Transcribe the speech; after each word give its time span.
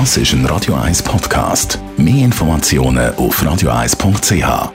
Das 0.00 0.16
ist 0.16 0.32
ein 0.32 0.44
Radio 0.46 0.74
1 0.74 1.04
Podcast. 1.04 1.78
Mehr 1.96 2.24
Informationen 2.24 3.14
auf 3.14 3.40
radio1.ch. 3.40 4.72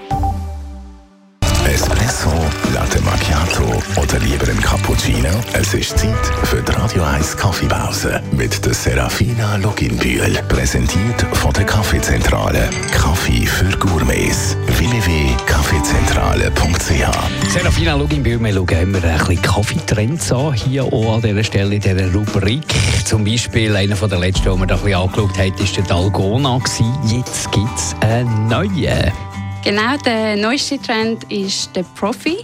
Espresso, 1.65 2.31
Latte 2.73 3.01
Macchiato 3.01 3.83
oder 4.01 4.17
lieber 4.19 4.47
ein 4.47 4.61
Cappuccino? 4.61 5.27
Es 5.51 5.73
ist 5.73 5.99
Zeit 5.99 6.25
für 6.43 6.61
die 6.61 6.71
Radio 6.71 7.03
1 7.03 7.35
Kaffeepause 7.35 8.21
mit 8.31 8.65
der 8.65 8.73
Serafina 8.73 9.57
Loginbühl. 9.57 10.39
Präsentiert 10.47 11.25
von 11.33 11.51
der 11.51 11.65
Kaffeezentrale. 11.65 12.69
Kaffee 12.93 13.45
für 13.45 13.77
Gourmets. 13.77 14.55
www.kaffeezentrale.ch 14.67 17.28
Serafina 17.49 17.95
Loginbühl, 17.95 18.39
wir 18.39 18.53
schauen 18.53 18.67
immer 18.69 19.03
ein 19.03 19.17
bisschen 19.17 19.41
Kaffeetrends 19.41 20.31
an, 20.31 20.53
hier 20.53 20.83
auch 20.83 21.15
an 21.15 21.21
dieser 21.23 21.43
Stelle 21.43 21.75
in 21.75 21.81
dieser 21.81 22.13
Rubrik. 22.13 22.63
Zum 23.05 23.25
Beispiel, 23.25 23.75
einer 23.75 23.95
der 23.95 24.19
letzten, 24.19 24.51
den 24.51 24.59
wir 24.59 24.67
da 24.67 24.75
ein 24.75 24.81
bisschen 24.81 24.95
angeschaut 24.95 25.35
haben, 25.35 25.57
war 25.57 25.67
der 25.75 25.83
Dalgona. 25.83 26.61
Jetzt 27.07 27.51
gibt 27.51 27.75
es 27.75 27.95
einen 28.01 28.47
neuen. 28.47 29.11
Genau, 29.63 29.97
der 30.05 30.35
neueste 30.35 30.79
Trend 30.79 31.23
ist 31.31 31.75
der 31.75 31.83
Profi. 31.95 32.37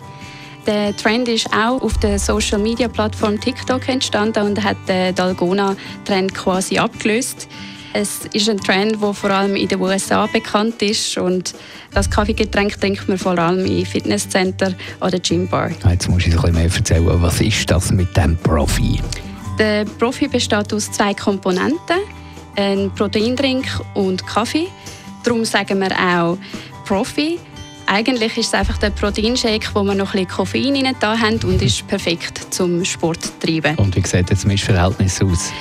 Der 0.66 0.98
Trend 0.98 1.28
ist 1.28 1.54
auch 1.54 1.80
auf 1.84 1.96
der 2.00 2.18
Social 2.18 2.58
Media 2.58 2.88
Plattform 2.88 3.40
TikTok 3.40 3.88
entstanden 3.88 4.44
und 4.44 4.64
hat 4.64 4.78
den 4.88 5.14
Dalgona-Trend 5.14 6.34
quasi 6.34 6.80
abgelöst. 6.80 7.48
Es 7.98 8.26
ist 8.34 8.50
ein 8.50 8.58
Trend, 8.58 9.02
der 9.02 9.14
vor 9.14 9.30
allem 9.30 9.56
in 9.56 9.70
den 9.70 9.80
USA 9.80 10.28
bekannt 10.28 10.82
ist 10.82 11.18
und 11.18 11.56
das 11.94 12.10
Kaffeegetränk 12.10 12.78
trinkt 12.82 13.08
man 13.08 13.18
vor 13.18 13.40
allem 13.40 13.66
in 13.66 13.86
Fitnesscenter 13.86 14.74
oder 15.00 15.18
Gymbar. 15.18 15.72
Jetzt 15.90 16.10
muss 16.10 16.28
ich 16.28 16.34
ein 16.36 16.42
bisschen 16.42 16.56
mehr 16.56 16.66
erzählen, 16.66 17.22
was 17.22 17.40
ist 17.40 17.72
das 17.72 17.94
mit 17.94 18.16
dem 18.18 18.36
Profi? 18.36 19.00
Der 19.58 19.86
Profi 19.86 20.28
besteht 20.28 20.74
aus 20.74 20.92
zwei 20.92 21.14
Komponenten, 21.14 22.02
ein 22.58 22.92
Proteindrink 22.94 23.66
und 23.94 24.28
Kaffee. 24.28 24.68
Darum 25.24 25.46
sagen 25.46 25.80
wir 25.80 25.92
auch 25.98 26.38
Profi. 26.84 27.40
Eigentlich 27.88 28.38
ist 28.38 28.48
es 28.48 28.54
einfach 28.56 28.78
der 28.78 28.90
Proteinshake, 28.90 29.70
wo 29.74 29.84
wir 29.84 29.96
noch 29.96 30.14
ein 30.14 30.26
bisschen 30.26 30.36
Koffein 30.36 30.86
rein 30.86 30.96
da 31.00 31.18
haben 31.18 31.40
und 31.46 31.62
ist 31.62 31.88
perfekt 31.88 32.54
zum 32.54 32.84
Sport 32.84 33.24
zu 33.24 33.40
treiben. 33.40 33.78
Und 33.78 33.96
wie 33.96 34.06
sieht 34.06 34.30
das 34.30 34.46
Mischverhältnis 34.46 35.22
aus? 35.22 35.54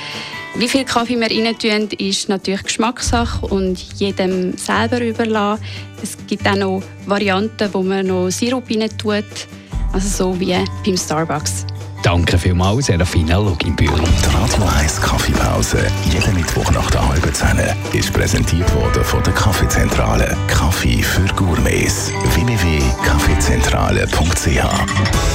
Wie 0.57 0.69
viel 0.69 0.85
Kaffee 0.85 1.19
wir 1.19 1.29
rein 1.29 1.53
tun, 1.57 1.89
ist 1.97 2.29
natürlich 2.29 2.63
Geschmackssache 2.63 3.45
und 3.45 3.77
jedem 3.99 4.57
selber 4.57 5.01
überlassen. 5.01 5.61
Es 6.01 6.15
gibt 6.27 6.47
auch 6.47 6.55
noch 6.55 6.81
Varianten, 7.05 7.67
wo 7.73 7.83
man 7.83 8.07
noch 8.07 8.29
Sirup 8.29 8.69
rein 8.69 8.89
tut, 8.97 9.25
also 9.91 10.07
so 10.07 10.39
wie 10.39 10.55
beim 10.85 10.97
Starbucks. 10.97 11.65
Danke 12.03 12.37
vielmals, 12.37 12.85
Serafina 12.85 13.37
Luginbühl. 13.37 13.89
Die 13.89 14.33
Radio 14.33 14.63
1 14.79 15.01
Kaffeepause, 15.01 15.87
jeden 16.09 16.35
Mittwoch 16.35 16.71
nach 16.71 16.89
der 16.89 17.05
halben 17.05 17.33
Zehn, 17.33 17.59
ist 17.91 18.13
präsentiert 18.13 18.73
worden 18.75 19.03
von 19.03 19.21
der 19.23 19.33
Kaffeezentrale. 19.33 20.37
Kaffee 20.47 21.03
für 21.03 21.25
Gourmets. 21.33 22.13
www.kaffeezentrale.ch 22.35 25.34